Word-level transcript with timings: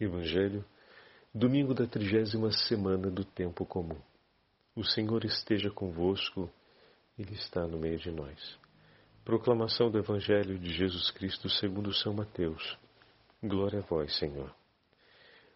Evangelho, 0.00 0.64
domingo 1.34 1.74
da 1.74 1.86
trigésima 1.86 2.50
semana 2.50 3.10
do 3.10 3.24
tempo 3.24 3.64
comum. 3.64 4.00
O 4.74 4.84
Senhor 4.84 5.24
esteja 5.24 5.70
convosco, 5.70 6.50
Ele 7.18 7.34
está 7.34 7.66
no 7.66 7.78
meio 7.78 7.98
de 7.98 8.10
nós. 8.10 8.58
Proclamação 9.24 9.90
do 9.90 9.98
Evangelho 9.98 10.58
de 10.58 10.72
Jesus 10.72 11.10
Cristo 11.10 11.48
segundo 11.48 11.92
São 11.94 12.12
Mateus. 12.12 12.76
Glória 13.42 13.78
a 13.78 13.82
vós, 13.82 14.18
Senhor. 14.18 14.52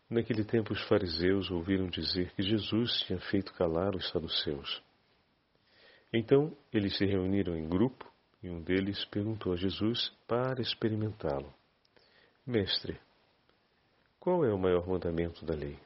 Naquele 0.08 0.44
tempo 0.44 0.72
os 0.72 0.82
fariseus 0.82 1.50
ouviram 1.50 1.88
dizer 1.88 2.32
que 2.34 2.42
Jesus 2.42 3.00
tinha 3.06 3.18
feito 3.18 3.52
calar 3.54 3.96
os 3.96 4.08
saduceus. 4.10 4.80
Então 6.12 6.56
eles 6.72 6.96
se 6.96 7.04
reuniram 7.04 7.56
em 7.56 7.68
grupo 7.68 8.08
e 8.40 8.48
um 8.48 8.62
deles 8.62 9.04
perguntou 9.06 9.52
a 9.52 9.56
Jesus 9.56 10.12
para 10.28 10.62
experimentá-lo: 10.62 11.52
Mestre, 12.46 13.00
qual 14.26 14.44
é 14.44 14.52
o 14.52 14.58
maior 14.58 14.84
mandamento 14.88 15.46
da 15.46 15.54
lei? 15.54 15.78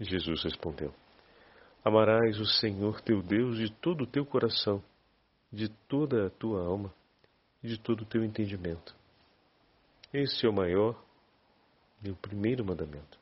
Jesus 0.00 0.42
respondeu: 0.42 0.92
Amarás 1.84 2.40
o 2.40 2.44
Senhor 2.44 3.00
teu 3.00 3.22
Deus 3.22 3.58
de 3.58 3.70
todo 3.70 4.02
o 4.02 4.06
teu 4.08 4.26
coração, 4.26 4.82
de 5.52 5.68
toda 5.86 6.26
a 6.26 6.30
tua 6.30 6.66
alma 6.66 6.92
e 7.62 7.68
de 7.68 7.78
todo 7.78 8.00
o 8.00 8.04
teu 8.04 8.24
entendimento. 8.24 8.92
Esse 10.12 10.46
é 10.46 10.48
o 10.48 10.52
maior 10.52 11.00
e 12.02 12.10
o 12.10 12.16
primeiro 12.16 12.64
mandamento. 12.64 13.16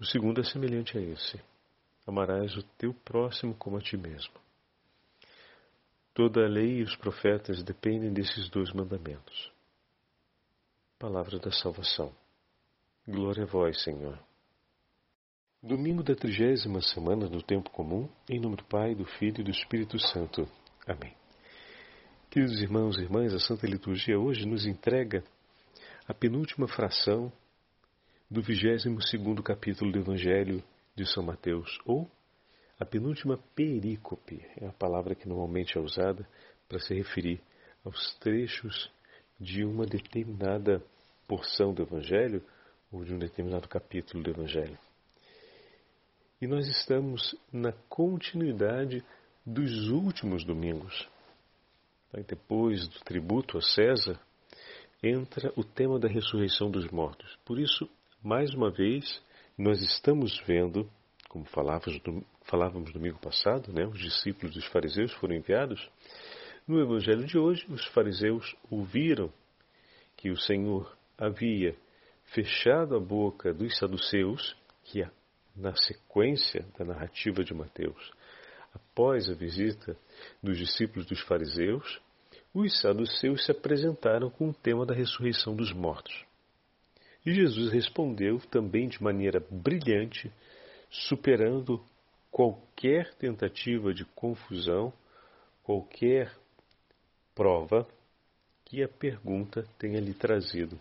O 0.00 0.06
segundo 0.06 0.40
é 0.40 0.44
semelhante 0.44 0.96
a 0.96 1.00
esse: 1.02 1.38
amarás 2.06 2.56
o 2.56 2.62
teu 2.78 2.94
próximo 3.04 3.54
como 3.56 3.76
a 3.76 3.82
ti 3.82 3.98
mesmo. 3.98 4.32
Toda 6.14 6.42
a 6.42 6.48
lei 6.48 6.78
e 6.78 6.82
os 6.82 6.96
profetas 6.96 7.62
dependem 7.62 8.14
desses 8.14 8.48
dois 8.48 8.72
mandamentos. 8.72 9.52
Palavra 10.98 11.38
da 11.38 11.50
salvação. 11.50 12.14
Glória 13.08 13.44
a 13.44 13.46
vós, 13.46 13.84
Senhor. 13.84 14.18
Domingo 15.62 16.02
da 16.02 16.16
trigésima 16.16 16.80
semana 16.80 17.28
do 17.28 17.40
tempo 17.40 17.70
comum, 17.70 18.08
em 18.28 18.40
nome 18.40 18.56
do 18.56 18.64
Pai, 18.64 18.96
do 18.96 19.04
Filho 19.04 19.42
e 19.42 19.44
do 19.44 19.50
Espírito 19.52 19.96
Santo. 19.96 20.44
Amém. 20.84 21.14
Queridos 22.28 22.60
irmãos 22.60 22.98
e 22.98 23.02
irmãs, 23.02 23.32
a 23.32 23.38
Santa 23.38 23.64
Liturgia 23.64 24.18
hoje 24.18 24.44
nos 24.44 24.66
entrega 24.66 25.22
a 26.08 26.12
penúltima 26.12 26.66
fração 26.66 27.32
do 28.28 28.42
vigésimo 28.42 29.00
segundo 29.00 29.40
capítulo 29.40 29.92
do 29.92 30.00
Evangelho 30.00 30.60
de 30.96 31.06
São 31.06 31.22
Mateus, 31.22 31.78
ou 31.84 32.10
a 32.76 32.84
penúltima 32.84 33.38
perícope 33.54 34.44
é 34.56 34.66
a 34.66 34.72
palavra 34.72 35.14
que 35.14 35.28
normalmente 35.28 35.78
é 35.78 35.80
usada 35.80 36.28
para 36.68 36.80
se 36.80 36.92
referir 36.92 37.40
aos 37.84 38.16
trechos 38.16 38.90
de 39.38 39.64
uma 39.64 39.86
determinada 39.86 40.82
porção 41.28 41.72
do 41.72 41.82
Evangelho 41.82 42.42
de 43.04 43.14
um 43.14 43.18
determinado 43.18 43.68
capítulo 43.68 44.22
do 44.22 44.30
Evangelho. 44.30 44.78
E 46.40 46.46
nós 46.46 46.66
estamos 46.68 47.34
na 47.52 47.72
continuidade 47.88 49.02
dos 49.44 49.88
últimos 49.88 50.44
domingos. 50.44 51.08
Depois 52.26 52.86
do 52.88 53.00
tributo 53.00 53.58
a 53.58 53.62
César, 53.62 54.18
entra 55.02 55.52
o 55.56 55.64
tema 55.64 55.98
da 55.98 56.08
ressurreição 56.08 56.70
dos 56.70 56.90
mortos. 56.90 57.38
Por 57.44 57.58
isso, 57.58 57.88
mais 58.22 58.52
uma 58.54 58.70
vez, 58.70 59.22
nós 59.56 59.80
estamos 59.80 60.38
vendo, 60.46 60.90
como 61.28 61.44
falávamos, 61.44 62.00
falávamos 62.42 62.92
domingo 62.92 63.18
passado, 63.18 63.72
né, 63.72 63.86
os 63.86 63.98
discípulos 63.98 64.54
dos 64.54 64.66
fariseus 64.66 65.12
foram 65.14 65.34
enviados. 65.34 65.88
No 66.66 66.80
evangelho 66.80 67.24
de 67.24 67.38
hoje, 67.38 67.64
os 67.68 67.84
fariseus 67.86 68.56
ouviram 68.70 69.32
que 70.16 70.30
o 70.30 70.36
Senhor 70.36 70.96
havia 71.16 71.76
fechado 72.26 72.96
a 72.96 73.00
boca 73.00 73.52
dos 73.52 73.76
saduceus, 73.78 74.56
que 74.84 75.02
é 75.02 75.10
na 75.56 75.74
sequência 75.74 76.66
da 76.78 76.84
narrativa 76.84 77.42
de 77.42 77.54
Mateus, 77.54 78.12
após 78.74 79.28
a 79.28 79.34
visita 79.34 79.96
dos 80.42 80.58
discípulos 80.58 81.06
dos 81.06 81.20
fariseus, 81.22 82.00
os 82.52 82.80
saduceus 82.80 83.44
se 83.44 83.52
apresentaram 83.52 84.30
com 84.30 84.48
o 84.48 84.54
tema 84.54 84.84
da 84.84 84.94
ressurreição 84.94 85.54
dos 85.54 85.72
mortos. 85.72 86.24
E 87.24 87.34
Jesus 87.34 87.72
respondeu 87.72 88.38
também 88.50 88.88
de 88.88 89.02
maneira 89.02 89.44
brilhante, 89.50 90.32
superando 90.90 91.84
qualquer 92.30 93.14
tentativa 93.14 93.92
de 93.92 94.04
confusão, 94.04 94.92
qualquer 95.62 96.32
prova 97.34 97.86
que 98.64 98.82
a 98.82 98.88
pergunta 98.88 99.64
tenha 99.78 100.00
lhe 100.00 100.14
trazido. 100.14 100.78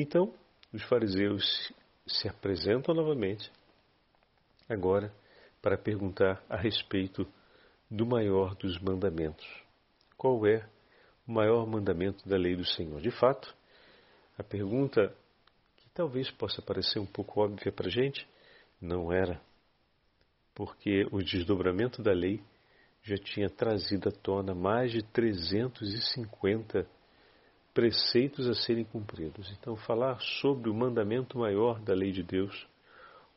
Então, 0.00 0.32
os 0.72 0.80
fariseus 0.84 1.72
se 2.06 2.28
apresentam 2.28 2.94
novamente, 2.94 3.50
agora 4.68 5.12
para 5.60 5.76
perguntar 5.76 6.40
a 6.48 6.56
respeito 6.56 7.26
do 7.90 8.06
maior 8.06 8.54
dos 8.54 8.78
mandamentos. 8.78 9.44
Qual 10.16 10.46
é 10.46 10.64
o 11.26 11.32
maior 11.32 11.66
mandamento 11.66 12.28
da 12.28 12.36
lei 12.36 12.54
do 12.54 12.64
Senhor? 12.64 13.00
De 13.00 13.10
fato, 13.10 13.52
a 14.38 14.44
pergunta, 14.44 15.12
que 15.78 15.90
talvez 15.90 16.30
possa 16.30 16.62
parecer 16.62 17.00
um 17.00 17.06
pouco 17.06 17.40
óbvia 17.40 17.72
para 17.72 17.88
a 17.88 17.90
gente, 17.90 18.24
não 18.80 19.12
era 19.12 19.42
porque 20.54 21.08
o 21.10 21.20
desdobramento 21.20 22.00
da 22.04 22.12
lei 22.12 22.40
já 23.02 23.16
tinha 23.16 23.50
trazido 23.50 24.10
à 24.10 24.12
tona 24.12 24.54
mais 24.54 24.92
de 24.92 25.02
350 25.02 26.86
preceitos 27.78 28.48
a 28.48 28.54
serem 28.54 28.82
cumpridos. 28.82 29.48
Então, 29.52 29.76
falar 29.76 30.18
sobre 30.20 30.68
o 30.68 30.74
mandamento 30.74 31.38
maior 31.38 31.78
da 31.78 31.94
lei 31.94 32.10
de 32.10 32.24
Deus, 32.24 32.66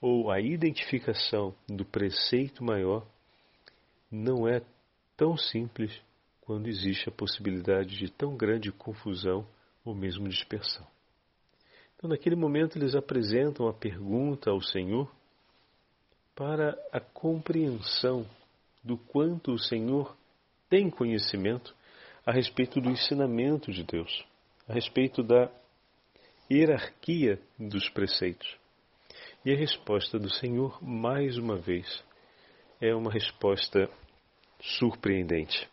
ou 0.01 0.31
a 0.31 0.41
identificação 0.41 1.53
do 1.69 1.85
preceito 1.85 2.63
maior, 2.63 3.05
não 4.11 4.47
é 4.47 4.63
tão 5.15 5.37
simples 5.37 5.95
quando 6.41 6.65
existe 6.65 7.07
a 7.07 7.11
possibilidade 7.11 7.95
de 7.95 8.09
tão 8.09 8.35
grande 8.35 8.71
confusão 8.71 9.45
ou 9.85 9.93
mesmo 9.93 10.27
dispersão. 10.27 10.87
Então, 11.95 12.09
naquele 12.09 12.35
momento, 12.35 12.79
eles 12.79 12.95
apresentam 12.95 13.67
a 13.67 13.73
pergunta 13.73 14.49
ao 14.49 14.59
Senhor 14.59 15.07
para 16.33 16.75
a 16.91 16.99
compreensão 16.99 18.25
do 18.83 18.97
quanto 18.97 19.51
o 19.51 19.59
Senhor 19.59 20.17
tem 20.67 20.89
conhecimento 20.89 21.75
a 22.25 22.31
respeito 22.31 22.81
do 22.81 22.89
ensinamento 22.89 23.71
de 23.71 23.83
Deus, 23.83 24.30
a 24.71 24.73
respeito 24.73 25.21
da 25.21 25.51
hierarquia 26.49 27.37
dos 27.59 27.89
preceitos. 27.89 28.47
E 29.43 29.51
a 29.51 29.57
resposta 29.57 30.17
do 30.17 30.33
Senhor, 30.33 30.81
mais 30.81 31.37
uma 31.37 31.57
vez, 31.57 32.01
é 32.79 32.95
uma 32.95 33.11
resposta 33.11 33.89
surpreendente. 34.61 35.69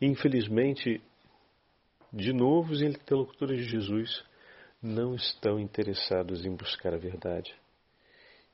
Infelizmente, 0.00 1.02
de 2.12 2.32
novo, 2.32 2.72
os 2.72 2.82
interlocutores 2.82 3.64
de 3.64 3.72
Jesus 3.72 4.24
não 4.80 5.16
estão 5.16 5.58
interessados 5.58 6.46
em 6.46 6.54
buscar 6.54 6.94
a 6.94 6.98
verdade 6.98 7.52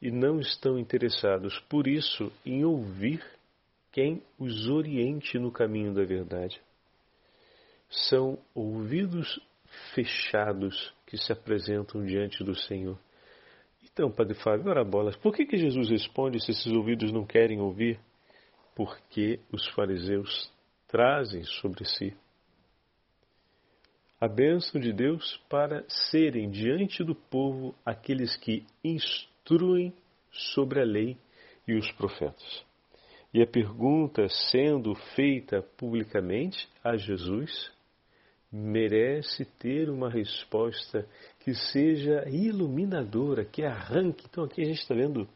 e 0.00 0.10
não 0.10 0.40
estão 0.40 0.78
interessados, 0.78 1.58
por 1.68 1.86
isso, 1.86 2.32
em 2.46 2.64
ouvir 2.64 3.22
quem 3.92 4.22
os 4.38 4.68
oriente 4.68 5.38
no 5.38 5.52
caminho 5.52 5.92
da 5.92 6.04
verdade. 6.04 6.60
São 7.88 8.38
ouvidos 8.54 9.40
fechados 9.94 10.94
que 11.06 11.16
se 11.16 11.32
apresentam 11.32 12.04
diante 12.04 12.42
do 12.42 12.54
Senhor. 12.54 12.98
Então, 13.84 14.10
Padre 14.10 14.34
Fábio, 14.34 14.70
ora 14.70 14.84
bolas, 14.84 15.16
por 15.16 15.34
que, 15.34 15.46
que 15.46 15.56
Jesus 15.56 15.88
responde 15.88 16.40
se 16.40 16.50
esses 16.50 16.72
ouvidos 16.72 17.12
não 17.12 17.24
querem 17.24 17.60
ouvir? 17.60 17.98
Porque 18.74 19.40
os 19.50 19.66
fariseus 19.68 20.52
trazem 20.86 21.42
sobre 21.44 21.84
si 21.84 22.14
a 24.18 24.28
bênção 24.28 24.80
de 24.80 24.92
Deus 24.92 25.36
para 25.48 25.84
serem 25.88 26.50
diante 26.50 27.04
do 27.04 27.14
povo 27.14 27.74
aqueles 27.84 28.34
que 28.36 28.64
instruem 28.82 29.36
instruem 29.46 29.94
sobre 30.30 30.80
a 30.80 30.84
lei 30.84 31.16
e 31.66 31.74
os 31.74 31.90
profetas. 31.92 32.64
E 33.32 33.40
a 33.40 33.46
pergunta 33.46 34.28
sendo 34.28 34.94
feita 35.14 35.62
publicamente 35.76 36.68
a 36.82 36.96
Jesus 36.96 37.70
merece 38.56 39.44
ter 39.44 39.90
uma 39.90 40.08
resposta 40.08 41.06
que 41.40 41.54
seja 41.54 42.26
iluminadora, 42.28 43.44
que 43.44 43.62
arranque. 43.62 44.26
Então 44.28 44.44
aqui 44.44 44.62
a 44.62 44.64
gente 44.64 44.80
está 44.80 44.94
vendo 44.94 45.28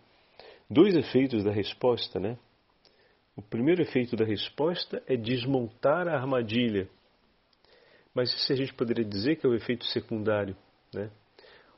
dois 0.68 0.94
efeitos 0.96 1.44
da 1.44 1.50
resposta, 1.50 2.18
né? 2.18 2.38
O 3.36 3.42
primeiro 3.42 3.82
efeito 3.82 4.16
da 4.16 4.24
resposta 4.24 5.02
é 5.06 5.16
desmontar 5.16 6.08
a 6.08 6.16
armadilha. 6.16 6.88
Mas 8.14 8.32
isso 8.32 8.52
a 8.52 8.56
gente 8.56 8.72
poderia 8.72 9.04
dizer 9.04 9.36
que 9.36 9.46
é 9.46 9.48
o 9.48 9.54
efeito 9.54 9.84
secundário, 9.86 10.56
né? 10.94 11.10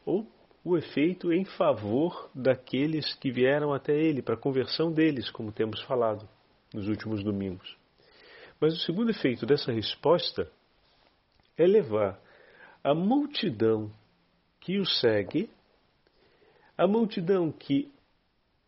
Ou 0.07 0.27
o 0.65 0.79
efeito 0.79 1.33
em 1.33 1.45
favor 1.45 2.31
daqueles 2.33 3.15
que 3.15 3.33
vieram 3.33 3.75
até 3.75 3.93
ele, 3.93 4.23
para 4.23 4.35
a 4.35 4.41
conversão 4.41 4.93
deles, 4.93 5.29
como 5.29 5.51
temos 5.51 5.83
falado 5.83 6.29
nos 6.73 6.87
últimos 6.89 7.23
domingos. 7.25 7.77
Mas 8.61 8.75
o 8.75 8.81
segundo 8.81 9.11
efeito 9.11 9.45
dessa 9.45 9.73
resposta 9.73 10.49
é 11.57 11.67
levar 11.67 12.21
a 12.83 12.95
multidão 12.95 13.91
que 14.61 14.79
o 14.79 14.87
segue, 14.87 15.51
a 16.77 16.87
multidão 16.87 17.51
que 17.53 17.91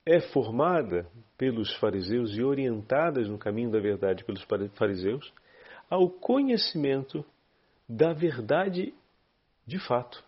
é 0.06 0.20
formada 0.20 1.06
pelos 1.38 1.74
fariseus 1.76 2.36
e 2.36 2.42
orientadas 2.42 3.28
no 3.28 3.38
caminho 3.38 3.70
da 3.70 3.80
verdade 3.80 4.24
pelos 4.24 4.44
fariseus, 4.76 5.32
ao 5.88 6.08
conhecimento 6.08 7.24
da 7.88 8.12
verdade 8.12 8.94
de 9.66 9.78
fato 9.78 10.22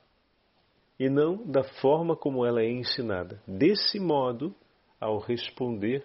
e 0.98 1.08
não 1.08 1.44
da 1.44 1.62
forma 1.62 2.16
como 2.16 2.44
ela 2.44 2.62
é 2.62 2.70
ensinada. 2.70 3.40
Desse 3.46 4.00
modo, 4.00 4.54
ao 4.98 5.18
responder, 5.18 6.04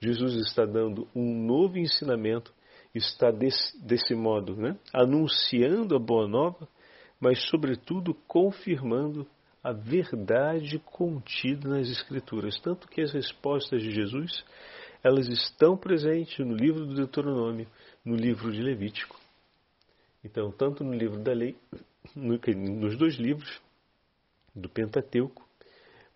Jesus 0.00 0.34
está 0.46 0.66
dando 0.66 1.08
um 1.14 1.46
novo 1.46 1.78
ensinamento, 1.78 2.52
está 2.98 3.30
desse, 3.30 3.78
desse 3.84 4.14
modo 4.14 4.56
né, 4.56 4.76
anunciando 4.92 5.96
a 5.96 5.98
boa 5.98 6.26
nova, 6.26 6.68
mas, 7.20 7.48
sobretudo, 7.48 8.14
confirmando 8.26 9.26
a 9.62 9.72
verdade 9.72 10.78
contida 10.78 11.68
nas 11.68 11.88
Escrituras. 11.88 12.60
Tanto 12.60 12.86
que 12.88 13.00
as 13.00 13.12
respostas 13.12 13.82
de 13.82 13.90
Jesus 13.90 14.44
elas 15.02 15.28
estão 15.28 15.76
presentes 15.76 16.44
no 16.44 16.54
livro 16.54 16.84
do 16.84 16.94
Deuteronômio, 16.94 17.68
no 18.04 18.16
livro 18.16 18.50
de 18.50 18.60
Levítico. 18.60 19.16
Então, 20.24 20.50
tanto 20.50 20.82
no 20.82 20.92
livro 20.92 21.22
da 21.22 21.32
lei, 21.32 21.56
nos 22.14 22.96
dois 22.96 23.14
livros, 23.14 23.60
do 24.54 24.68
Pentateuco, 24.68 25.46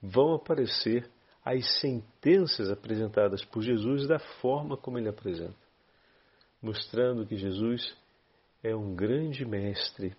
vão 0.03 0.35
aparecer 0.35 1.09
as 1.45 1.81
sentenças 1.81 2.71
apresentadas 2.71 3.45
por 3.45 3.63
Jesus 3.63 4.09
da 4.09 4.19
forma 4.19 4.77
como 4.77 4.99
ele 4.99 5.09
apresenta, 5.09 5.55
mostrando 6.63 7.27
que 7.27 7.37
Jesus 7.37 7.97
é 8.63 8.75
um 8.75 8.95
grande 8.95 9.45
mestre, 9.45 10.15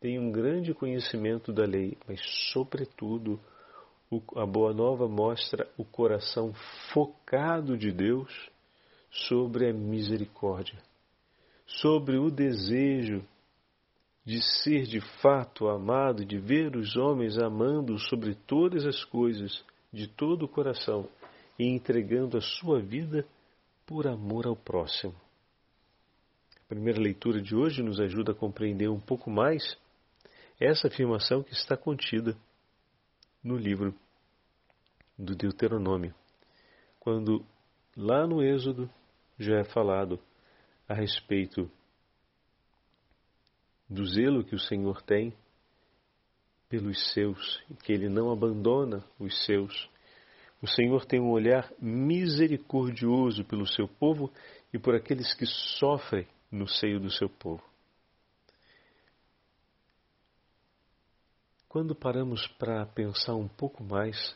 tem 0.00 0.18
um 0.18 0.30
grande 0.30 0.72
conhecimento 0.74 1.52
da 1.52 1.64
lei, 1.64 1.96
mas, 2.06 2.20
sobretudo, 2.52 3.40
a 4.36 4.46
Boa 4.46 4.72
Nova 4.72 5.08
mostra 5.08 5.68
o 5.76 5.84
coração 5.84 6.52
focado 6.92 7.76
de 7.76 7.90
Deus 7.90 8.50
sobre 9.10 9.68
a 9.68 9.72
misericórdia, 9.72 10.78
sobre 11.66 12.16
o 12.16 12.30
desejo 12.30 13.24
de 14.24 14.40
ser 14.62 14.82
de 14.82 15.00
fato 15.22 15.68
amado, 15.68 16.24
de 16.24 16.38
ver 16.38 16.76
os 16.76 16.96
homens 16.96 17.38
amando 17.38 17.98
sobre 17.98 18.34
todas 18.34 18.84
as 18.84 19.02
coisas, 19.04 19.64
de 19.92 20.06
todo 20.06 20.44
o 20.44 20.48
coração, 20.48 21.08
e 21.58 21.66
entregando 21.66 22.36
a 22.36 22.40
sua 22.40 22.78
vida 22.78 23.26
por 23.86 24.06
amor 24.06 24.46
ao 24.46 24.54
próximo. 24.54 25.14
Primeira 26.68 27.00
leitura 27.00 27.40
de 27.40 27.56
hoje 27.56 27.82
nos 27.82 27.98
ajuda 27.98 28.32
a 28.32 28.34
compreender 28.34 28.90
um 28.90 29.00
pouco 29.00 29.30
mais 29.30 29.78
essa 30.60 30.88
afirmação 30.88 31.42
que 31.42 31.54
está 31.54 31.78
contida 31.78 32.36
no 33.42 33.56
livro 33.56 33.94
do 35.18 35.34
Deuteronômio, 35.34 36.14
quando 37.00 37.42
lá 37.96 38.26
no 38.26 38.42
Êxodo 38.42 38.90
já 39.38 39.60
é 39.60 39.64
falado 39.64 40.20
a 40.86 40.92
respeito 40.92 41.70
do 43.88 44.04
zelo 44.04 44.44
que 44.44 44.54
o 44.54 44.60
Senhor 44.60 45.00
tem 45.00 45.32
pelos 46.68 47.14
seus 47.14 47.64
e 47.70 47.74
que 47.76 47.94
ele 47.94 48.10
não 48.10 48.30
abandona 48.30 49.02
os 49.18 49.42
seus. 49.46 49.88
O 50.60 50.66
Senhor 50.66 51.06
tem 51.06 51.18
um 51.18 51.30
olhar 51.30 51.72
misericordioso 51.80 53.42
pelo 53.42 53.66
seu 53.66 53.88
povo 53.88 54.30
e 54.70 54.78
por 54.78 54.94
aqueles 54.94 55.32
que 55.32 55.46
sofrem 55.46 56.28
no 56.50 56.66
seio 56.66 56.98
do 56.98 57.10
seu 57.10 57.28
povo. 57.28 57.62
Quando 61.68 61.94
paramos 61.94 62.46
para 62.58 62.86
pensar 62.86 63.34
um 63.34 63.46
pouco 63.46 63.84
mais 63.84 64.34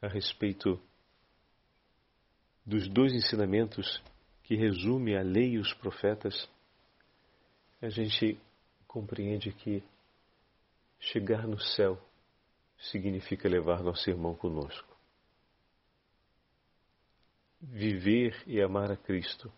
a 0.00 0.08
respeito 0.08 0.78
dos 2.64 2.88
dois 2.88 3.12
ensinamentos 3.14 4.02
que 4.42 4.54
resume 4.54 5.16
a 5.16 5.22
lei 5.22 5.52
e 5.52 5.58
os 5.58 5.72
profetas, 5.72 6.48
a 7.80 7.88
gente 7.88 8.38
compreende 8.86 9.52
que 9.52 9.82
chegar 11.00 11.46
no 11.46 11.58
céu 11.58 11.98
significa 12.78 13.48
levar 13.48 13.82
nosso 13.82 14.08
irmão 14.10 14.34
conosco. 14.34 14.88
Viver 17.60 18.42
e 18.46 18.60
amar 18.60 18.90
a 18.90 18.96
Cristo 18.96 19.50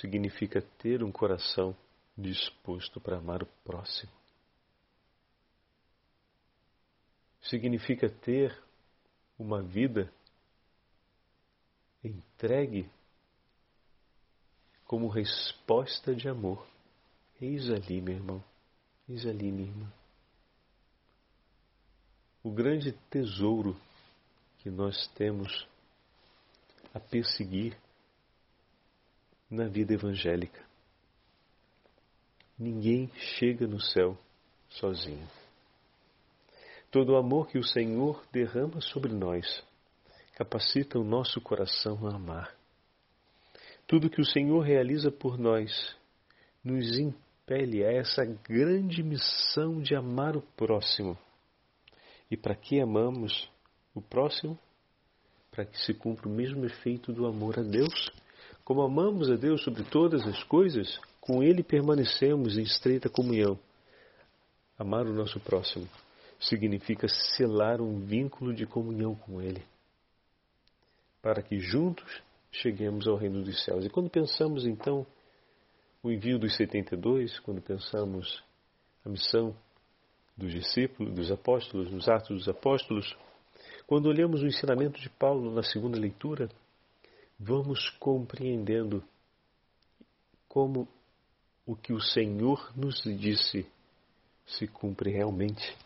significa 0.00 0.60
ter 0.78 1.02
um 1.02 1.12
coração 1.12 1.76
disposto 2.16 3.00
para 3.00 3.18
amar 3.18 3.42
o 3.42 3.46
próximo. 3.64 4.12
Significa 7.42 8.08
ter 8.08 8.56
uma 9.38 9.62
vida 9.62 10.12
entregue 12.02 12.90
como 14.84 15.08
resposta 15.08 16.14
de 16.14 16.28
amor. 16.28 16.66
Eis 17.40 17.70
ali, 17.70 18.00
meu 18.00 18.14
irmão, 18.14 18.44
Eis 19.08 19.24
ali, 19.24 19.50
minha 19.50 19.68
irmã. 19.68 19.92
O 22.42 22.50
grande 22.50 22.92
tesouro 23.10 23.78
que 24.58 24.70
nós 24.70 25.06
temos 25.14 25.66
a 26.92 27.00
perseguir 27.00 27.76
na 29.50 29.66
vida 29.66 29.94
evangélica. 29.94 30.62
Ninguém 32.58 33.10
chega 33.38 33.66
no 33.66 33.80
céu 33.80 34.18
sozinho. 34.68 35.28
Todo 36.90 37.12
o 37.12 37.16
amor 37.16 37.48
que 37.48 37.58
o 37.58 37.64
Senhor 37.64 38.24
derrama 38.32 38.80
sobre 38.80 39.12
nós 39.12 39.62
capacita 40.34 40.98
o 40.98 41.04
nosso 41.04 41.40
coração 41.40 42.06
a 42.06 42.14
amar. 42.14 42.54
Tudo 43.86 44.10
que 44.10 44.20
o 44.20 44.24
Senhor 44.24 44.60
realiza 44.60 45.10
por 45.10 45.38
nós 45.38 45.96
nos 46.62 46.86
compele 47.48 47.82
a 47.82 47.90
essa 47.90 48.26
grande 48.26 49.02
missão 49.02 49.80
de 49.80 49.94
amar 49.94 50.36
o 50.36 50.42
próximo. 50.42 51.16
E 52.30 52.36
para 52.36 52.54
que 52.54 52.78
amamos 52.78 53.50
o 53.94 54.02
próximo? 54.02 54.58
Para 55.50 55.64
que 55.64 55.78
se 55.78 55.94
cumpra 55.94 56.28
o 56.28 56.30
mesmo 56.30 56.66
efeito 56.66 57.10
do 57.10 57.26
amor 57.26 57.58
a 57.58 57.62
Deus. 57.62 58.12
Como 58.68 58.82
amamos 58.82 59.30
a 59.30 59.34
Deus 59.34 59.62
sobre 59.62 59.82
todas 59.82 60.26
as 60.26 60.42
coisas, 60.42 61.00
com 61.22 61.42
Ele 61.42 61.62
permanecemos 61.62 62.58
em 62.58 62.62
estreita 62.64 63.08
comunhão. 63.08 63.58
Amar 64.78 65.06
o 65.06 65.14
nosso 65.14 65.40
próximo 65.40 65.88
significa 66.38 67.08
selar 67.08 67.80
um 67.80 67.98
vínculo 67.98 68.52
de 68.52 68.66
comunhão 68.66 69.14
com 69.14 69.40
Ele, 69.40 69.62
para 71.22 71.42
que 71.42 71.58
juntos 71.58 72.20
cheguemos 72.52 73.08
ao 73.08 73.16
reino 73.16 73.42
dos 73.42 73.64
céus. 73.64 73.86
E 73.86 73.88
quando 73.88 74.10
pensamos 74.10 74.66
então 74.66 75.06
o 76.02 76.12
envio 76.12 76.38
dos 76.38 76.54
72, 76.54 77.40
quando 77.40 77.62
pensamos 77.62 78.44
a 79.02 79.08
missão 79.08 79.56
dos 80.36 80.52
discípulos, 80.52 81.14
dos 81.14 81.32
apóstolos, 81.32 81.90
nos 81.90 82.06
Atos 82.06 82.36
dos 82.36 82.48
Apóstolos, 82.50 83.16
quando 83.86 84.10
olhamos 84.10 84.42
o 84.42 84.46
ensinamento 84.46 85.00
de 85.00 85.08
Paulo 85.08 85.54
na 85.54 85.62
segunda 85.62 85.98
leitura, 85.98 86.50
vamos 87.38 87.88
compreendendo 88.00 89.04
como 90.48 90.88
o 91.64 91.76
que 91.76 91.92
o 91.92 92.00
Senhor 92.00 92.72
nos 92.76 93.02
disse 93.02 93.66
se 94.46 94.66
cumpre 94.66 95.10
realmente. 95.10 95.76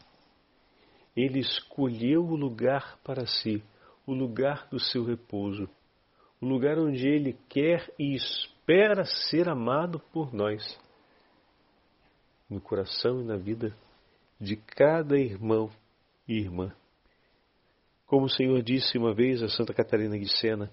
Ele 1.14 1.40
escolheu 1.40 2.24
o 2.24 2.36
lugar 2.36 2.98
para 3.04 3.26
si, 3.26 3.62
o 4.06 4.14
lugar 4.14 4.68
do 4.68 4.80
seu 4.80 5.04
repouso, 5.04 5.68
o 6.40 6.46
lugar 6.46 6.78
onde 6.78 7.06
ele 7.06 7.36
quer 7.48 7.92
e 7.98 8.14
espera 8.14 9.04
ser 9.04 9.48
amado 9.48 10.00
por 10.12 10.32
nós, 10.32 10.78
no 12.48 12.60
coração 12.60 13.20
e 13.20 13.24
na 13.24 13.36
vida 13.36 13.76
de 14.40 14.56
cada 14.56 15.18
irmão 15.18 15.70
e 16.26 16.38
irmã. 16.38 16.74
Como 18.06 18.26
o 18.26 18.30
Senhor 18.30 18.62
disse 18.62 18.96
uma 18.96 19.12
vez 19.12 19.42
a 19.42 19.48
Santa 19.48 19.74
Catarina 19.74 20.18
de 20.18 20.28
Sena, 20.28 20.70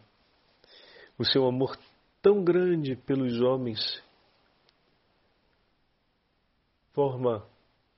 o 1.20 1.26
seu 1.26 1.46
amor 1.46 1.78
tão 2.22 2.46
grande 2.46 2.96
pelos 2.96 3.42
homens 3.42 4.02
forma 6.94 7.46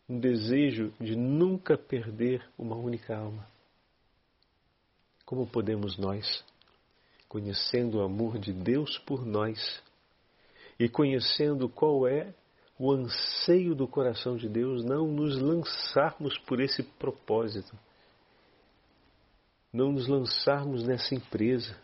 um 0.09 0.19
desejo 0.19 0.91
de 0.99 1.15
nunca 1.15 1.77
perder 1.77 2.43
uma 2.57 2.75
única 2.75 3.15
alma. 3.15 3.47
Como 5.23 5.45
podemos 5.45 5.97
nós, 5.97 6.43
conhecendo 7.29 7.99
o 7.99 8.01
amor 8.01 8.39
de 8.39 8.51
Deus 8.51 8.97
por 8.97 9.23
nós 9.23 9.81
e 10.79 10.89
conhecendo 10.89 11.69
qual 11.69 12.07
é 12.07 12.33
o 12.77 12.91
anseio 12.91 13.75
do 13.75 13.87
coração 13.87 14.35
de 14.35 14.49
Deus, 14.49 14.83
não 14.83 15.05
nos 15.05 15.39
lançarmos 15.39 16.39
por 16.39 16.59
esse 16.59 16.81
propósito, 16.81 17.77
não 19.71 19.91
nos 19.91 20.07
lançarmos 20.07 20.83
nessa 20.83 21.13
empresa 21.13 21.79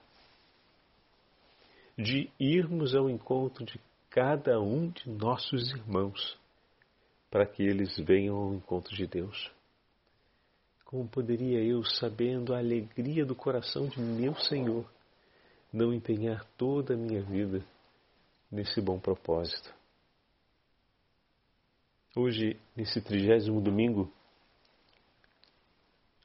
de 1.98 2.30
irmos 2.40 2.94
ao 2.94 3.10
encontro 3.10 3.66
de 3.66 3.82
cada 4.10 4.60
um 4.60 4.90
de 4.90 5.10
nossos 5.10 5.72
irmãos, 5.72 6.38
para 7.32 7.46
que 7.46 7.64
eles 7.64 7.98
venham 7.98 8.36
ao 8.36 8.54
encontro 8.54 8.96
de 8.96 9.08
Deus. 9.08 9.52
Como 10.86 11.08
poderia 11.08 11.60
eu, 11.60 11.84
sabendo 11.84 12.54
a 12.54 12.60
alegria 12.60 13.26
do 13.26 13.36
coração 13.36 13.88
de 13.88 14.00
meu 14.00 14.36
Senhor, 14.36 14.90
não 15.74 15.94
empenhar 15.94 16.46
toda 16.56 16.94
a 16.94 16.98
minha 16.98 17.22
vida 17.22 17.66
nesse 18.50 18.80
bom 18.80 19.00
propósito? 19.00 19.74
Hoje, 22.16 22.58
nesse 22.76 23.02
trigésimo 23.02 23.60
domingo, 23.60 24.12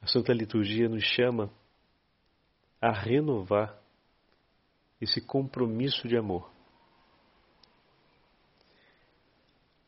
a 0.01 0.07
Santa 0.07 0.33
Liturgia 0.33 0.89
nos 0.89 1.05
chama 1.05 1.51
a 2.81 2.93
renovar 2.93 3.82
esse 5.03 5.21
compromisso 5.21 6.09
de 6.09 6.17
amor. 6.17 6.51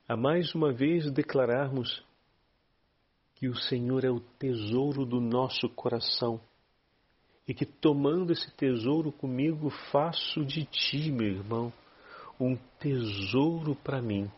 A 0.06 0.16
mais 0.16 0.54
uma 0.54 0.72
vez 0.72 1.10
declararmos 1.10 2.04
que 3.34 3.48
o 3.48 3.56
Senhor 3.56 4.04
é 4.04 4.10
o 4.10 4.20
tesouro 4.20 5.06
do 5.06 5.20
nosso 5.20 5.68
coração 5.70 6.38
e 7.48 7.54
que 7.54 7.64
tomando 7.64 8.32
esse 8.32 8.50
tesouro 8.56 9.10
comigo 9.10 9.70
faço 9.90 10.44
de 10.44 10.66
ti, 10.66 11.10
meu 11.10 11.28
irmão, 11.28 11.72
um 12.38 12.56
tesouro 12.78 13.74
para 13.76 14.02
mim 14.02 14.30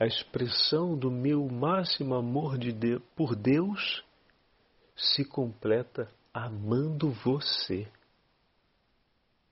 a 0.00 0.06
expressão 0.06 0.96
do 0.96 1.10
meu 1.10 1.46
máximo 1.46 2.14
amor 2.14 2.56
de 2.56 2.72
Deus, 2.72 3.02
por 3.14 3.36
Deus 3.36 4.02
se 4.96 5.26
completa 5.26 6.10
amando 6.32 7.10
você. 7.12 7.86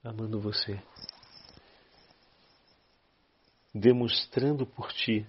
Amando 0.02 0.40
você. 0.40 0.80
Demonstrando 3.74 4.66
por 4.66 4.92
ti 4.92 5.26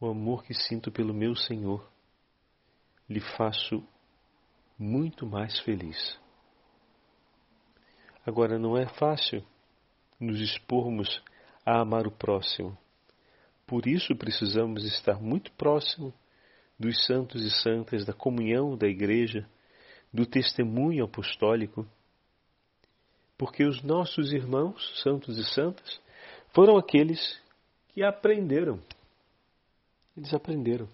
o 0.00 0.08
amor 0.08 0.44
que 0.44 0.54
sinto 0.54 0.90
pelo 0.90 1.14
meu 1.14 1.34
Senhor, 1.34 1.90
lhe 3.08 3.20
faço 3.20 3.86
muito 4.78 5.26
mais 5.26 5.58
feliz. 5.60 6.18
Agora, 8.26 8.58
não 8.58 8.76
é 8.76 8.86
fácil 8.86 9.46
nos 10.18 10.40
expormos 10.40 11.22
a 11.64 11.80
amar 11.80 12.06
o 12.06 12.10
próximo 12.10 12.76
por 13.66 13.88
isso 13.88 14.14
precisamos 14.14 14.84
estar 14.84 15.20
muito 15.20 15.50
próximo 15.52 16.14
dos 16.78 17.04
santos 17.04 17.42
e 17.42 17.50
santas, 17.62 18.04
da 18.04 18.12
comunhão 18.12 18.76
da 18.76 18.86
igreja, 18.86 19.48
do 20.16 20.24
testemunho 20.24 21.04
apostólico, 21.04 21.86
porque 23.36 23.64
os 23.64 23.82
nossos 23.82 24.32
irmãos, 24.32 25.02
santos 25.02 25.36
e 25.36 25.44
santas, 25.44 26.00
foram 26.54 26.78
aqueles 26.78 27.38
que 27.90 28.02
aprenderam. 28.02 28.80
Eles 30.16 30.32
aprenderam 30.32 30.88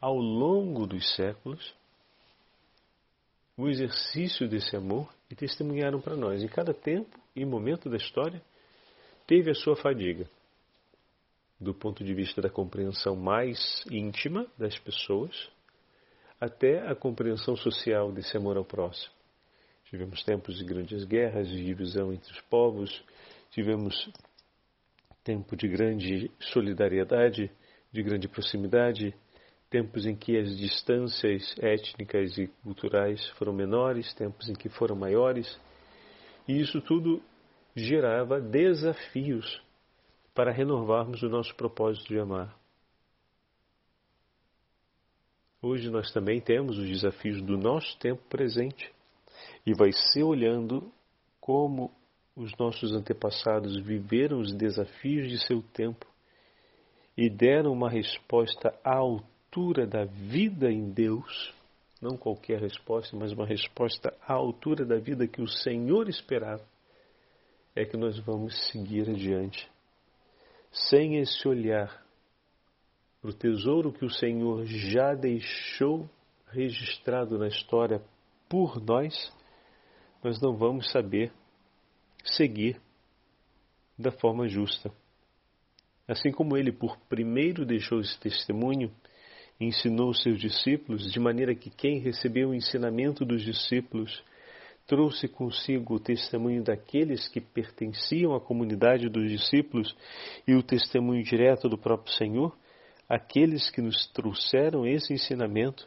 ao 0.00 0.16
longo 0.16 0.86
dos 0.86 1.16
séculos 1.16 1.74
o 3.56 3.68
exercício 3.68 4.48
desse 4.48 4.76
amor 4.76 5.12
e 5.28 5.34
testemunharam 5.34 6.00
para 6.00 6.16
nós. 6.16 6.40
Em 6.40 6.48
cada 6.48 6.72
tempo 6.72 7.18
e 7.34 7.44
momento 7.44 7.90
da 7.90 7.96
história, 7.96 8.40
teve 9.26 9.50
a 9.50 9.54
sua 9.54 9.74
fadiga 9.74 10.28
do 11.60 11.74
ponto 11.74 12.04
de 12.04 12.14
vista 12.14 12.40
da 12.40 12.50
compreensão 12.50 13.14
mais 13.16 13.84
íntima 13.90 14.46
das 14.58 14.76
pessoas, 14.78 15.48
até 16.42 16.84
a 16.88 16.92
compreensão 16.92 17.54
social 17.54 18.10
desse 18.10 18.36
amor 18.36 18.56
ao 18.56 18.64
próximo. 18.64 19.14
Tivemos 19.84 20.24
tempos 20.24 20.58
de 20.58 20.64
grandes 20.64 21.04
guerras, 21.04 21.48
de 21.48 21.64
divisão 21.64 22.12
entre 22.12 22.32
os 22.32 22.40
povos, 22.40 22.90
tivemos 23.52 24.12
tempo 25.22 25.54
de 25.54 25.68
grande 25.68 26.32
solidariedade, 26.40 27.48
de 27.92 28.02
grande 28.02 28.26
proximidade, 28.26 29.14
tempos 29.70 30.04
em 30.04 30.16
que 30.16 30.36
as 30.36 30.58
distâncias 30.58 31.54
étnicas 31.60 32.36
e 32.36 32.48
culturais 32.64 33.24
foram 33.38 33.52
menores, 33.52 34.12
tempos 34.12 34.48
em 34.48 34.54
que 34.54 34.68
foram 34.68 34.96
maiores, 34.96 35.60
e 36.48 36.60
isso 36.60 36.80
tudo 36.80 37.22
gerava 37.76 38.40
desafios 38.40 39.62
para 40.34 40.50
renovarmos 40.50 41.22
o 41.22 41.28
nosso 41.28 41.54
propósito 41.54 42.08
de 42.08 42.18
amar. 42.18 42.61
Hoje 45.64 45.88
nós 45.90 46.10
também 46.12 46.40
temos 46.40 46.76
os 46.76 46.88
desafios 46.88 47.40
do 47.40 47.56
nosso 47.56 47.96
tempo 48.00 48.20
presente 48.28 48.92
e 49.64 49.72
vai 49.72 49.92
ser 49.92 50.24
olhando 50.24 50.92
como 51.40 51.92
os 52.34 52.50
nossos 52.58 52.92
antepassados 52.92 53.78
viveram 53.80 54.40
os 54.40 54.52
desafios 54.52 55.30
de 55.30 55.38
seu 55.46 55.62
tempo 55.62 56.04
e 57.16 57.30
deram 57.30 57.72
uma 57.72 57.88
resposta 57.88 58.74
à 58.82 58.96
altura 58.96 59.86
da 59.86 60.04
vida 60.04 60.68
em 60.68 60.90
Deus, 60.90 61.54
não 62.00 62.16
qualquer 62.16 62.60
resposta, 62.60 63.16
mas 63.16 63.30
uma 63.30 63.46
resposta 63.46 64.12
à 64.26 64.32
altura 64.32 64.84
da 64.84 64.98
vida 64.98 65.28
que 65.28 65.40
o 65.40 65.46
Senhor 65.46 66.08
esperava, 66.08 66.64
é 67.76 67.84
que 67.84 67.96
nós 67.96 68.18
vamos 68.18 68.68
seguir 68.72 69.08
adiante 69.08 69.70
sem 70.72 71.18
esse 71.18 71.46
olhar 71.46 72.01
para 73.22 73.30
o 73.30 73.32
tesouro 73.32 73.92
que 73.92 74.04
o 74.04 74.10
Senhor 74.10 74.66
já 74.66 75.14
deixou 75.14 76.10
registrado 76.48 77.38
na 77.38 77.46
história 77.46 78.02
por 78.48 78.84
nós, 78.84 79.32
nós 80.24 80.40
não 80.40 80.56
vamos 80.56 80.90
saber 80.90 81.32
seguir 82.24 82.80
da 83.96 84.10
forma 84.10 84.48
justa. 84.48 84.90
Assim 86.08 86.32
como 86.32 86.56
ele, 86.56 86.72
por 86.72 86.98
primeiro, 87.08 87.64
deixou 87.64 88.00
esse 88.00 88.18
testemunho, 88.18 88.92
ensinou 89.60 90.12
seus 90.12 90.40
discípulos, 90.40 91.10
de 91.12 91.20
maneira 91.20 91.54
que 91.54 91.70
quem 91.70 92.00
recebeu 92.00 92.50
o 92.50 92.54
ensinamento 92.54 93.24
dos 93.24 93.42
discípulos 93.42 94.20
trouxe 94.84 95.28
consigo 95.28 95.94
o 95.94 96.00
testemunho 96.00 96.64
daqueles 96.64 97.28
que 97.28 97.40
pertenciam 97.40 98.34
à 98.34 98.40
comunidade 98.40 99.08
dos 99.08 99.30
discípulos 99.30 99.96
e 100.46 100.54
o 100.54 100.62
testemunho 100.62 101.22
direto 101.22 101.68
do 101.68 101.78
próprio 101.78 102.12
Senhor, 102.14 102.52
aqueles 103.12 103.68
que 103.68 103.82
nos 103.82 104.06
trouxeram 104.06 104.86
esse 104.86 105.12
ensinamento 105.12 105.86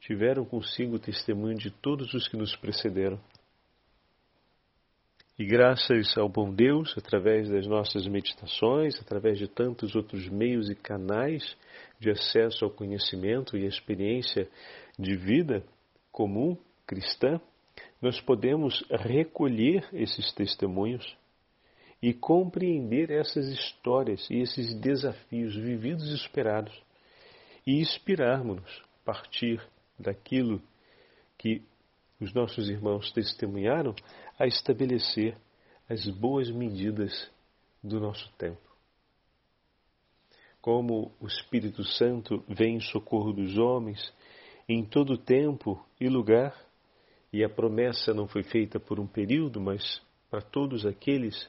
tiveram 0.00 0.46
consigo 0.46 0.96
o 0.96 0.98
testemunho 0.98 1.58
de 1.58 1.70
todos 1.70 2.14
os 2.14 2.26
que 2.26 2.38
nos 2.38 2.56
precederam. 2.56 3.20
E 5.38 5.44
graças 5.44 6.16
ao 6.16 6.26
bom 6.26 6.50
Deus, 6.50 6.96
através 6.96 7.50
das 7.50 7.66
nossas 7.66 8.06
meditações, 8.06 8.98
através 8.98 9.38
de 9.38 9.46
tantos 9.46 9.94
outros 9.94 10.26
meios 10.30 10.70
e 10.70 10.74
canais 10.74 11.54
de 12.00 12.10
acesso 12.10 12.64
ao 12.64 12.70
conhecimento 12.70 13.58
e 13.58 13.64
à 13.64 13.68
experiência 13.68 14.48
de 14.98 15.14
vida 15.16 15.62
comum 16.10 16.56
cristã, 16.86 17.38
nós 18.00 18.22
podemos 18.22 18.82
recolher 18.90 19.86
esses 19.92 20.32
testemunhos 20.32 21.04
e 22.04 22.12
compreender 22.12 23.10
essas 23.10 23.46
histórias 23.46 24.28
e 24.28 24.36
esses 24.36 24.74
desafios 24.74 25.56
vividos 25.56 26.10
e 26.10 26.14
esperados 26.14 26.82
e 27.66 27.80
inspirarmos-nos 27.80 28.82
a 29.00 29.04
partir 29.06 29.66
daquilo 29.98 30.60
que 31.38 31.62
os 32.20 32.30
nossos 32.34 32.68
irmãos 32.68 33.10
testemunharam 33.10 33.94
a 34.38 34.46
estabelecer 34.46 35.34
as 35.88 36.06
boas 36.10 36.50
medidas 36.50 37.30
do 37.82 37.98
nosso 37.98 38.30
tempo. 38.36 38.60
Como 40.60 41.10
o 41.18 41.26
Espírito 41.26 41.82
Santo 41.84 42.44
vem 42.46 42.76
em 42.76 42.80
socorro 42.80 43.32
dos 43.32 43.56
homens 43.56 44.12
em 44.68 44.84
todo 44.84 45.16
tempo 45.16 45.82
e 45.98 46.06
lugar, 46.10 46.54
e 47.32 47.42
a 47.42 47.48
promessa 47.48 48.12
não 48.12 48.28
foi 48.28 48.42
feita 48.42 48.78
por 48.78 49.00
um 49.00 49.06
período, 49.06 49.58
mas 49.58 50.02
para 50.30 50.42
todos 50.42 50.84
aqueles 50.84 51.48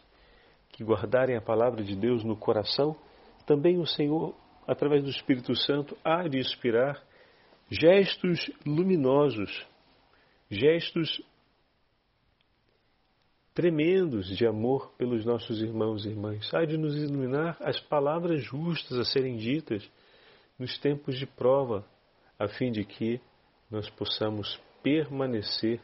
que 0.76 0.84
guardarem 0.84 1.38
a 1.38 1.42
palavra 1.42 1.82
de 1.82 1.96
Deus 1.96 2.22
no 2.26 2.36
coração, 2.36 2.98
também 3.46 3.78
o 3.80 3.86
Senhor, 3.86 4.36
através 4.68 5.02
do 5.02 5.10
Espírito 5.10 5.56
Santo, 5.56 5.98
há 6.04 6.28
de 6.28 6.38
inspirar 6.38 7.02
gestos 7.70 8.52
luminosos, 8.66 9.66
gestos 10.52 11.22
tremendos 13.54 14.28
de 14.36 14.46
amor 14.46 14.92
pelos 14.98 15.24
nossos 15.24 15.62
irmãos 15.62 16.06
e 16.06 16.10
irmãs. 16.10 16.54
Há 16.54 16.66
de 16.66 16.78
nos 16.78 16.94
iluminar 16.98 17.56
as 17.62 17.80
palavras 17.80 18.44
justas 18.44 19.00
a 19.00 19.06
serem 19.06 19.38
ditas 19.38 19.90
nos 20.60 20.78
tempos 20.78 21.18
de 21.18 21.26
prova, 21.26 21.86
a 22.38 22.50
fim 22.50 22.70
de 22.70 22.84
que 22.84 23.22
nós 23.72 23.90
possamos 23.92 24.60
permanecer 24.84 25.80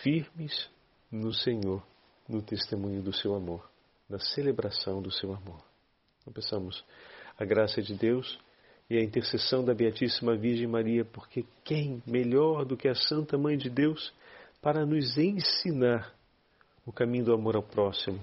firmes 0.00 0.70
no 1.10 1.34
Senhor, 1.34 1.82
no 2.28 2.40
testemunho 2.40 3.02
do 3.02 3.12
seu 3.12 3.34
amor, 3.34 3.68
na 4.12 4.18
celebração 4.18 5.00
do 5.00 5.10
seu 5.10 5.32
amor. 5.32 5.64
Então, 6.20 6.34
peçamos 6.34 6.84
a 7.38 7.46
graça 7.46 7.80
de 7.80 7.94
Deus 7.94 8.38
e 8.90 8.98
a 8.98 9.02
intercessão 9.02 9.64
da 9.64 9.72
Beatíssima 9.72 10.36
Virgem 10.36 10.66
Maria, 10.66 11.02
porque 11.02 11.46
quem 11.64 12.02
melhor 12.06 12.66
do 12.66 12.76
que 12.76 12.88
a 12.88 12.94
Santa 12.94 13.38
Mãe 13.38 13.56
de 13.56 13.70
Deus 13.70 14.12
para 14.60 14.84
nos 14.84 15.16
ensinar 15.16 16.12
o 16.84 16.92
caminho 16.92 17.24
do 17.24 17.32
amor 17.32 17.56
ao 17.56 17.62
próximo? 17.62 18.22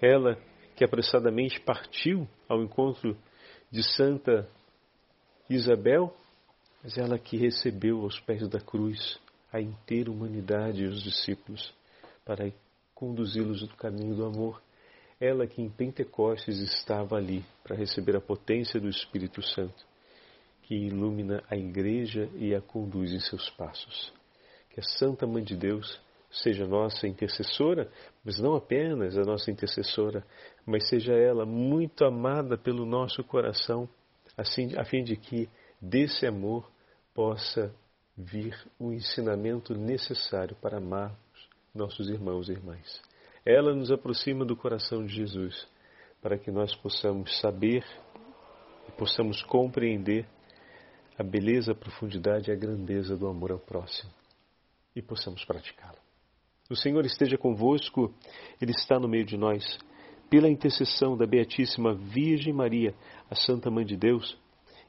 Ela 0.00 0.38
que 0.76 0.84
apressadamente 0.84 1.58
partiu 1.60 2.28
ao 2.48 2.62
encontro 2.62 3.16
de 3.68 3.82
Santa 3.82 4.48
Isabel, 5.50 6.14
mas 6.80 6.96
ela 6.96 7.18
que 7.18 7.36
recebeu 7.36 8.02
aos 8.02 8.20
pés 8.20 8.48
da 8.48 8.60
cruz 8.60 9.18
a 9.52 9.60
inteira 9.60 10.12
humanidade 10.12 10.84
e 10.84 10.86
os 10.86 11.02
discípulos 11.02 11.74
para 12.24 12.52
conduzi-los 12.94 13.62
no 13.62 13.76
caminho 13.76 14.14
do 14.14 14.24
amor. 14.24 14.65
Ela 15.20 15.46
que 15.46 15.62
em 15.62 15.70
Pentecostes 15.70 16.58
estava 16.58 17.16
ali 17.16 17.44
para 17.62 17.76
receber 17.76 18.16
a 18.16 18.20
potência 18.20 18.78
do 18.78 18.88
Espírito 18.88 19.42
Santo, 19.42 19.86
que 20.62 20.74
ilumina 20.74 21.42
a 21.48 21.56
igreja 21.56 22.28
e 22.34 22.54
a 22.54 22.60
conduz 22.60 23.12
em 23.12 23.20
seus 23.20 23.48
passos. 23.50 24.12
Que 24.70 24.80
a 24.80 24.82
Santa 24.82 25.26
Mãe 25.26 25.42
de 25.42 25.56
Deus 25.56 26.00
seja 26.30 26.66
nossa 26.66 27.06
intercessora, 27.06 27.90
mas 28.24 28.38
não 28.38 28.54
apenas 28.54 29.16
a 29.16 29.22
nossa 29.22 29.50
intercessora, 29.50 30.24
mas 30.66 30.88
seja 30.88 31.14
ela 31.14 31.46
muito 31.46 32.04
amada 32.04 32.58
pelo 32.58 32.84
nosso 32.84 33.24
coração, 33.24 33.88
assim, 34.36 34.76
a 34.76 34.84
fim 34.84 35.02
de 35.02 35.16
que 35.16 35.48
desse 35.80 36.26
amor 36.26 36.70
possa 37.14 37.74
vir 38.16 38.54
o 38.78 38.92
ensinamento 38.92 39.74
necessário 39.74 40.56
para 40.56 40.78
amarmos 40.78 41.16
nossos 41.74 42.08
irmãos 42.08 42.48
e 42.48 42.52
irmãs. 42.52 43.02
Ela 43.46 43.72
nos 43.72 43.92
aproxima 43.92 44.44
do 44.44 44.56
coração 44.56 45.06
de 45.06 45.14
Jesus, 45.14 45.68
para 46.20 46.36
que 46.36 46.50
nós 46.50 46.74
possamos 46.74 47.38
saber 47.40 47.84
e 48.88 48.92
possamos 48.92 49.40
compreender 49.44 50.26
a 51.16 51.22
beleza, 51.22 51.70
a 51.70 51.74
profundidade 51.74 52.50
e 52.50 52.52
a 52.52 52.56
grandeza 52.56 53.16
do 53.16 53.28
amor 53.28 53.52
ao 53.52 53.58
próximo 53.58 54.10
e 54.96 55.02
possamos 55.02 55.44
praticá-lo. 55.44 55.98
O 56.70 56.74
Senhor 56.74 57.04
esteja 57.04 57.36
convosco, 57.36 58.12
Ele 58.60 58.72
está 58.72 58.98
no 58.98 59.06
meio 59.06 59.24
de 59.24 59.36
nós. 59.36 59.78
Pela 60.28 60.48
intercessão 60.48 61.16
da 61.16 61.24
Beatíssima 61.24 61.94
Virgem 61.94 62.52
Maria, 62.52 62.92
a 63.30 63.36
Santa 63.36 63.70
Mãe 63.70 63.84
de 63.84 63.96
Deus, 63.96 64.36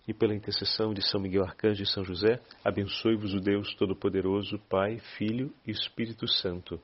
e 0.07 0.13
pela 0.13 0.33
intercessão 0.33 0.93
de 0.93 1.07
São 1.07 1.21
Miguel 1.21 1.43
Arcanjo 1.43 1.83
e 1.83 1.85
São 1.85 2.03
José, 2.03 2.39
abençoe-vos 2.63 3.35
o 3.35 3.39
Deus 3.39 3.75
Todo-Poderoso, 3.75 4.57
Pai, 4.69 4.97
Filho 5.17 5.53
e 5.67 5.71
Espírito 5.71 6.27
Santo. 6.27 6.81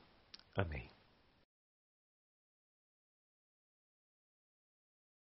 Amém. 0.56 0.93